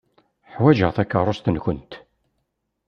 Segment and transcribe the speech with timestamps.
[0.55, 1.91] Ḥwajeɣ takeṛṛust-nwent.